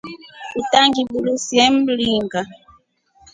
Utangibusulie 0.61 1.65
mringa. 1.85 2.41